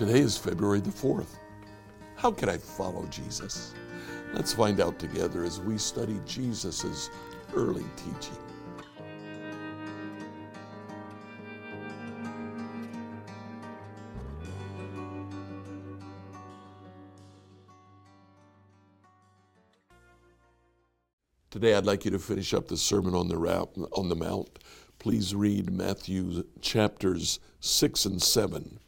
Today 0.00 0.20
is 0.20 0.34
February 0.34 0.80
the 0.80 0.88
4th. 0.88 1.36
How 2.16 2.30
can 2.30 2.48
I 2.48 2.56
follow 2.56 3.04
Jesus? 3.10 3.74
Let's 4.32 4.50
find 4.50 4.80
out 4.80 4.98
together 4.98 5.44
as 5.44 5.60
we 5.60 5.76
study 5.76 6.18
Jesus' 6.26 7.10
early 7.54 7.84
teaching. 7.96 8.38
Today, 21.50 21.74
I'd 21.74 21.84
like 21.84 22.06
you 22.06 22.10
to 22.12 22.18
finish 22.18 22.54
up 22.54 22.68
the 22.68 22.78
Sermon 22.78 23.14
on 23.14 23.28
the, 23.28 23.36
on 23.92 24.08
the 24.08 24.16
Mount. 24.16 24.60
Please 24.98 25.34
read 25.34 25.70
Matthew 25.70 26.44
chapters 26.62 27.38
6 27.60 28.06
and 28.06 28.22
7. 28.22 28.80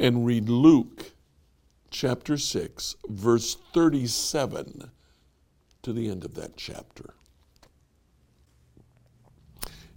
And 0.00 0.24
read 0.24 0.48
Luke 0.48 1.12
chapter 1.90 2.38
6, 2.38 2.96
verse 3.06 3.58
37 3.74 4.90
to 5.82 5.92
the 5.92 6.08
end 6.08 6.24
of 6.24 6.34
that 6.36 6.56
chapter. 6.56 7.12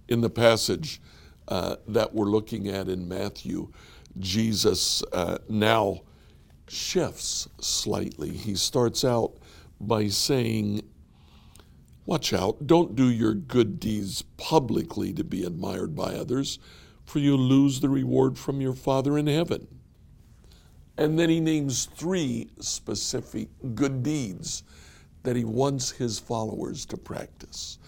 In 0.06 0.20
the 0.20 0.28
passage 0.28 1.00
uh, 1.48 1.76
that 1.88 2.14
we're 2.14 2.26
looking 2.26 2.68
at 2.68 2.86
in 2.86 3.08
Matthew, 3.08 3.72
Jesus 4.18 5.02
uh, 5.14 5.38
now 5.48 6.02
shifts 6.68 7.48
slightly. 7.58 8.28
He 8.28 8.56
starts 8.56 9.06
out 9.06 9.38
by 9.80 10.08
saying, 10.08 10.82
Watch 12.04 12.34
out, 12.34 12.66
don't 12.66 12.94
do 12.94 13.08
your 13.08 13.32
good 13.32 13.80
deeds 13.80 14.20
publicly 14.36 15.14
to 15.14 15.24
be 15.24 15.44
admired 15.44 15.96
by 15.96 16.14
others, 16.14 16.58
for 17.06 17.20
you 17.20 17.38
lose 17.38 17.80
the 17.80 17.88
reward 17.88 18.36
from 18.36 18.60
your 18.60 18.74
Father 18.74 19.16
in 19.16 19.28
heaven. 19.28 19.73
And 20.96 21.18
then 21.18 21.28
he 21.28 21.40
names 21.40 21.86
three 21.86 22.50
specific 22.60 23.48
good 23.74 24.02
deeds 24.02 24.62
that 25.24 25.34
he 25.34 25.44
wants 25.44 25.90
his 25.90 26.18
followers 26.18 26.86
to 26.86 26.96
practice. 26.96 27.78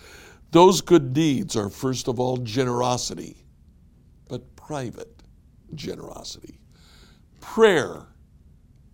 Those 0.51 0.81
good 0.81 1.13
deeds 1.13 1.55
are, 1.55 1.69
first 1.69 2.09
of 2.09 2.19
all, 2.19 2.39
generosity, 2.39 3.37
but 4.29 4.57
private 4.57 5.23
generosity, 5.75 6.59
prayer, 7.41 8.07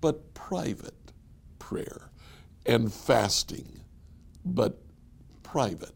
but 0.00 0.34
private 0.34 0.94
prayer, 1.58 2.10
and 2.66 2.92
fasting, 2.92 3.80
but 4.44 4.78
private 5.42 5.94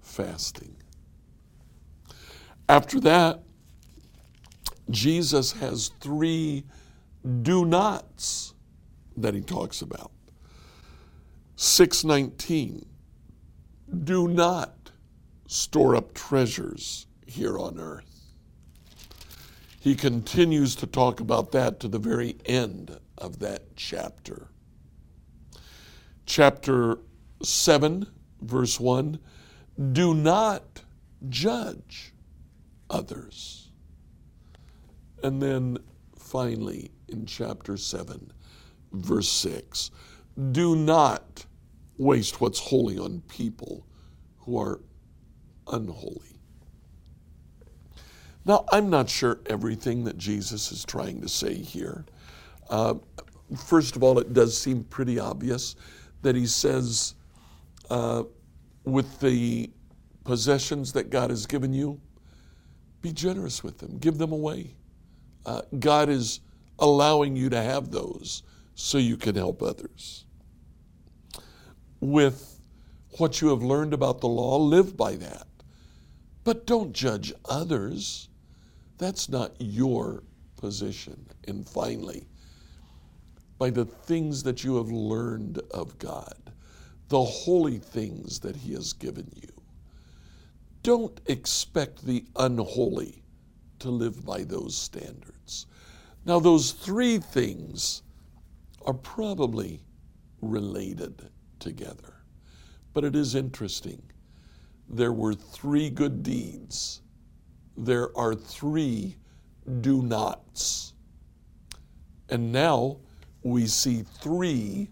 fasting. 0.00 0.74
After 2.68 3.00
that, 3.00 3.40
Jesus 4.90 5.52
has 5.52 5.90
three 6.00 6.64
do 7.42 7.64
nots 7.64 8.54
that 9.16 9.34
he 9.34 9.40
talks 9.40 9.82
about. 9.82 10.12
619 11.56 12.86
Do 14.04 14.28
not 14.28 14.90
store 15.46 15.96
up 15.96 16.14
treasures 16.14 17.06
here 17.26 17.58
on 17.58 17.78
earth. 17.78 18.06
He 19.78 19.94
continues 19.94 20.74
to 20.76 20.86
talk 20.86 21.20
about 21.20 21.52
that 21.52 21.80
to 21.80 21.88
the 21.88 21.98
very 21.98 22.36
end 22.44 22.98
of 23.18 23.38
that 23.40 23.76
chapter. 23.76 24.48
Chapter 26.26 26.98
7 27.42 28.06
verse 28.42 28.78
1 28.78 29.18
do 29.92 30.14
not 30.14 30.82
judge 31.30 32.12
others. 32.90 33.70
And 35.22 35.40
then 35.40 35.78
finally, 36.18 36.90
in 37.12 37.26
chapter 37.26 37.76
7, 37.76 38.32
verse 38.92 39.28
6, 39.28 39.90
do 40.52 40.76
not 40.76 41.44
waste 41.98 42.40
what's 42.40 42.58
holy 42.58 42.98
on 42.98 43.20
people 43.28 43.86
who 44.38 44.58
are 44.58 44.80
unholy. 45.70 46.40
Now, 48.44 48.64
I'm 48.72 48.88
not 48.88 49.08
sure 49.08 49.40
everything 49.46 50.04
that 50.04 50.16
Jesus 50.16 50.72
is 50.72 50.84
trying 50.84 51.20
to 51.20 51.28
say 51.28 51.54
here. 51.54 52.04
Uh, 52.70 52.94
first 53.66 53.96
of 53.96 54.02
all, 54.02 54.18
it 54.18 54.32
does 54.32 54.58
seem 54.58 54.84
pretty 54.84 55.18
obvious 55.18 55.76
that 56.22 56.34
he 56.34 56.46
says 56.46 57.14
uh, 57.90 58.24
with 58.84 59.20
the 59.20 59.70
possessions 60.24 60.92
that 60.92 61.10
God 61.10 61.30
has 61.30 61.46
given 61.46 61.72
you, 61.72 62.00
be 63.02 63.12
generous 63.12 63.62
with 63.62 63.78
them, 63.78 63.98
give 63.98 64.18
them 64.18 64.32
away. 64.32 64.74
Uh, 65.44 65.62
God 65.78 66.08
is 66.08 66.40
allowing 66.80 67.36
you 67.36 67.48
to 67.50 67.62
have 67.62 67.90
those 67.90 68.42
so 68.74 68.98
you 68.98 69.16
can 69.16 69.34
help 69.34 69.62
others. 69.62 70.24
With 72.00 72.60
what 73.18 73.40
you 73.40 73.48
have 73.48 73.62
learned 73.62 73.92
about 73.92 74.20
the 74.20 74.28
law, 74.28 74.56
live 74.56 74.96
by 74.96 75.16
that. 75.16 75.46
But 76.44 76.66
don't 76.66 76.92
judge 76.92 77.32
others. 77.44 78.28
That's 78.98 79.28
not 79.28 79.52
your 79.58 80.22
position. 80.56 81.26
And 81.46 81.68
finally, 81.68 82.26
by 83.58 83.70
the 83.70 83.84
things 83.84 84.42
that 84.44 84.64
you 84.64 84.76
have 84.76 84.90
learned 84.90 85.60
of 85.72 85.98
God, 85.98 86.52
the 87.08 87.22
holy 87.22 87.78
things 87.78 88.40
that 88.40 88.56
He 88.56 88.72
has 88.72 88.92
given 88.92 89.30
you. 89.34 89.48
Don't 90.82 91.20
expect 91.26 92.06
the 92.06 92.24
unholy 92.36 93.22
to 93.80 93.90
live 93.90 94.24
by 94.24 94.44
those 94.44 94.76
standards. 94.76 95.66
Now, 96.30 96.38
those 96.38 96.70
three 96.70 97.18
things 97.18 98.02
are 98.86 98.94
probably 98.94 99.82
related 100.40 101.28
together. 101.58 102.22
But 102.92 103.02
it 103.02 103.16
is 103.16 103.34
interesting. 103.34 104.00
There 104.88 105.12
were 105.12 105.34
three 105.34 105.90
good 105.90 106.22
deeds, 106.22 107.02
there 107.76 108.16
are 108.16 108.36
three 108.36 109.16
do 109.80 110.02
nots. 110.02 110.94
And 112.28 112.52
now 112.52 112.98
we 113.42 113.66
see 113.66 114.04
three 114.20 114.88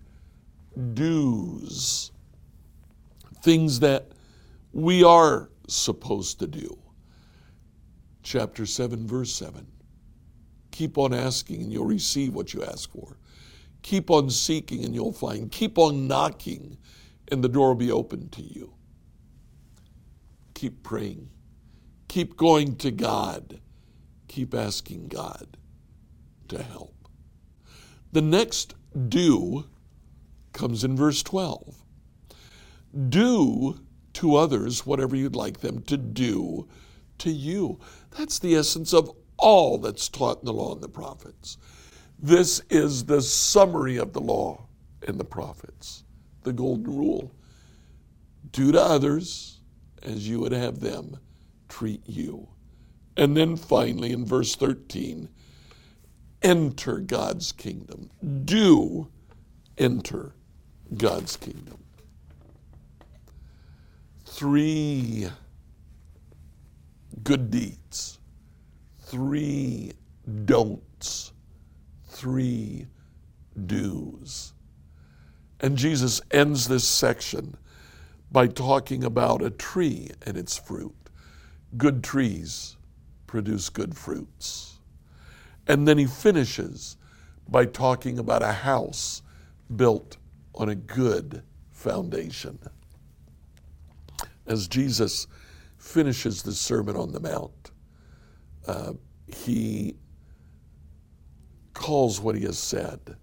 do's, 0.94 2.10
things 3.44 3.78
that 3.78 4.08
we 4.72 5.04
are 5.04 5.50
supposed 5.68 6.40
to 6.40 6.48
do. 6.48 6.76
Chapter 8.24 8.66
7, 8.66 9.06
verse 9.06 9.32
7. 9.32 9.64
Keep 10.78 10.96
on 10.96 11.12
asking 11.12 11.60
and 11.60 11.72
you'll 11.72 11.86
receive 11.86 12.36
what 12.36 12.54
you 12.54 12.62
ask 12.62 12.92
for. 12.92 13.16
Keep 13.82 14.12
on 14.12 14.30
seeking 14.30 14.84
and 14.84 14.94
you'll 14.94 15.12
find. 15.12 15.50
Keep 15.50 15.76
on 15.76 16.06
knocking 16.06 16.78
and 17.32 17.42
the 17.42 17.48
door 17.48 17.70
will 17.70 17.74
be 17.74 17.90
open 17.90 18.28
to 18.28 18.42
you. 18.42 18.74
Keep 20.54 20.84
praying. 20.84 21.30
Keep 22.06 22.36
going 22.36 22.76
to 22.76 22.92
God. 22.92 23.60
Keep 24.28 24.54
asking 24.54 25.08
God 25.08 25.56
to 26.46 26.62
help. 26.62 27.08
The 28.12 28.22
next 28.22 28.76
do 29.08 29.64
comes 30.52 30.84
in 30.84 30.94
verse 30.96 31.24
12. 31.24 31.82
Do 33.08 33.80
to 34.12 34.36
others 34.36 34.86
whatever 34.86 35.16
you'd 35.16 35.34
like 35.34 35.58
them 35.58 35.82
to 35.82 35.96
do 35.96 36.68
to 37.18 37.32
you. 37.32 37.80
That's 38.16 38.38
the 38.38 38.54
essence 38.54 38.94
of 38.94 39.10
all 39.38 39.78
that's 39.78 40.08
taught 40.08 40.40
in 40.40 40.46
the 40.46 40.52
law 40.52 40.72
and 40.74 40.82
the 40.82 40.88
prophets. 40.88 41.56
This 42.18 42.60
is 42.70 43.04
the 43.04 43.22
summary 43.22 43.96
of 43.96 44.12
the 44.12 44.20
law 44.20 44.66
and 45.06 45.18
the 45.18 45.24
prophets, 45.24 46.04
the 46.42 46.52
golden 46.52 46.96
rule. 46.96 47.32
Do 48.50 48.72
to 48.72 48.80
others 48.80 49.60
as 50.02 50.28
you 50.28 50.40
would 50.40 50.52
have 50.52 50.80
them 50.80 51.18
treat 51.68 52.02
you. 52.06 52.48
And 53.16 53.36
then 53.36 53.56
finally, 53.56 54.12
in 54.12 54.24
verse 54.24 54.54
13, 54.54 55.28
enter 56.42 56.98
God's 56.98 57.52
kingdom. 57.52 58.10
Do 58.44 59.08
enter 59.76 60.34
God's 60.96 61.36
kingdom. 61.36 61.84
Three 64.24 65.28
good 67.24 67.50
deeds, 67.50 68.18
three 69.08 69.92
don'ts, 70.44 71.32
three 72.04 72.86
do's. 73.66 74.52
And 75.60 75.76
Jesus 75.76 76.20
ends 76.30 76.68
this 76.68 76.86
section 76.86 77.56
by 78.30 78.46
talking 78.46 79.04
about 79.04 79.42
a 79.42 79.50
tree 79.50 80.10
and 80.26 80.36
its 80.36 80.58
fruit. 80.58 80.94
Good 81.78 82.04
trees 82.04 82.76
produce 83.26 83.70
good 83.70 83.96
fruits. 83.96 84.78
And 85.66 85.88
then 85.88 85.96
he 85.96 86.06
finishes 86.06 86.98
by 87.48 87.64
talking 87.64 88.18
about 88.18 88.42
a 88.42 88.52
house 88.52 89.22
built 89.74 90.18
on 90.54 90.68
a 90.68 90.74
good 90.74 91.42
foundation. 91.70 92.58
As 94.46 94.68
Jesus 94.68 95.26
finishes 95.78 96.42
the 96.42 96.52
Sermon 96.52 96.96
on 96.96 97.12
the 97.12 97.20
Mount, 97.20 97.70
uh, 98.68 98.92
he 99.26 99.96
calls 101.74 102.20
what 102.20 102.34
he 102.36 102.42
has 102.42 102.58
said 102.58 103.16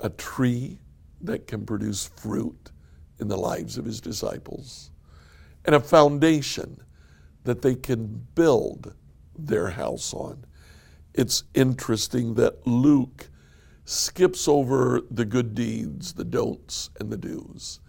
a 0.00 0.08
tree 0.10 0.78
that 1.20 1.46
can 1.46 1.64
produce 1.64 2.06
fruit 2.06 2.72
in 3.20 3.28
the 3.28 3.36
lives 3.36 3.78
of 3.78 3.84
his 3.84 4.00
disciples 4.00 4.90
and 5.64 5.74
a 5.74 5.80
foundation 5.80 6.76
that 7.44 7.62
they 7.62 7.74
can 7.74 8.26
build 8.34 8.94
their 9.38 9.70
house 9.70 10.12
on. 10.12 10.44
It's 11.14 11.44
interesting 11.54 12.34
that 12.34 12.66
Luke 12.66 13.28
skips 13.84 14.48
over 14.48 15.02
the 15.10 15.24
good 15.24 15.54
deeds, 15.54 16.14
the 16.14 16.24
don'ts, 16.24 16.90
and 16.98 17.10
the 17.10 17.16
do's, 17.16 17.80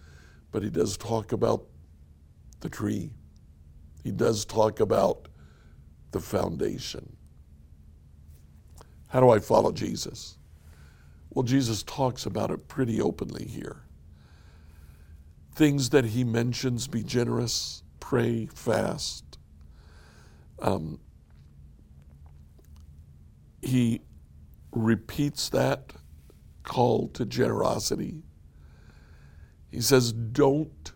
but 0.52 0.62
he 0.62 0.70
does 0.70 0.96
talk 0.96 1.32
about 1.32 1.64
the 2.60 2.68
tree. 2.68 3.10
He 4.02 4.12
does 4.12 4.44
talk 4.44 4.80
about 4.80 5.28
the 6.14 6.20
foundation. 6.20 7.16
How 9.08 9.18
do 9.18 9.30
I 9.30 9.40
follow 9.40 9.72
Jesus? 9.72 10.38
Well, 11.30 11.42
Jesus 11.42 11.82
talks 11.82 12.24
about 12.24 12.52
it 12.52 12.68
pretty 12.68 13.02
openly 13.02 13.44
here. 13.44 13.82
Things 15.56 15.90
that 15.90 16.04
he 16.04 16.22
mentions 16.22 16.86
be 16.86 17.02
generous, 17.02 17.82
pray, 17.98 18.46
fast. 18.46 19.38
Um, 20.60 21.00
he 23.60 24.00
repeats 24.70 25.48
that 25.48 25.94
call 26.62 27.08
to 27.08 27.26
generosity. 27.26 28.22
He 29.72 29.80
says, 29.80 30.12
Don't 30.12 30.92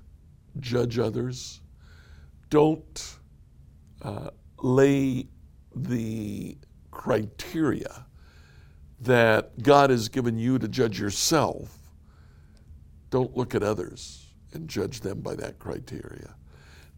judge 0.60 0.96
others. 0.96 1.60
Don't 2.50 3.18
uh, 4.00 4.30
lay 4.62 5.26
the 5.74 6.56
criteria 6.90 8.06
that 9.00 9.62
God 9.62 9.90
has 9.90 10.08
given 10.08 10.38
you 10.38 10.58
to 10.58 10.68
judge 10.68 10.98
yourself. 10.98 11.76
Don't 13.10 13.36
look 13.36 13.54
at 13.54 13.62
others 13.62 14.26
and 14.52 14.68
judge 14.68 15.00
them 15.00 15.20
by 15.20 15.34
that 15.36 15.58
criteria. 15.58 16.34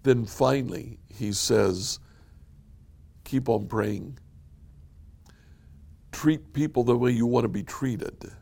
Then 0.02 0.24
finally, 0.24 0.98
he 1.08 1.32
says, 1.32 1.98
keep 3.24 3.48
on 3.48 3.66
praying. 3.66 4.18
Treat 6.12 6.52
people 6.52 6.84
the 6.84 6.96
way 6.96 7.10
you 7.10 7.26
want 7.26 7.44
to 7.44 7.48
be 7.48 7.62
treated 7.62 8.32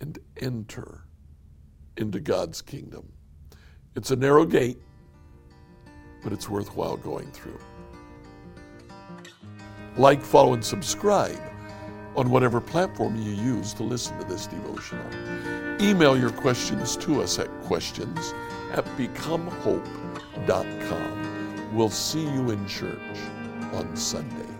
and 0.00 0.18
enter 0.38 1.04
into 1.96 2.20
God's 2.20 2.62
kingdom. 2.62 3.12
It's 3.94 4.10
a 4.10 4.16
narrow 4.16 4.44
gate, 4.44 4.78
but 6.26 6.32
it's 6.32 6.48
worthwhile 6.48 6.96
going 6.96 7.30
through. 7.30 7.60
Like, 9.96 10.20
follow, 10.20 10.54
and 10.54 10.64
subscribe 10.64 11.40
on 12.16 12.30
whatever 12.30 12.60
platform 12.60 13.14
you 13.14 13.30
use 13.30 13.72
to 13.74 13.84
listen 13.84 14.18
to 14.18 14.24
this 14.24 14.48
devotional. 14.48 15.06
Email 15.80 16.18
your 16.18 16.30
questions 16.30 16.96
to 16.96 17.22
us 17.22 17.38
at 17.38 17.46
questions 17.62 18.34
at 18.72 18.84
becomehope.com. 18.98 21.76
We'll 21.76 21.90
see 21.90 22.24
you 22.24 22.50
in 22.50 22.66
church 22.66 22.98
on 23.72 23.94
Sunday. 23.94 24.55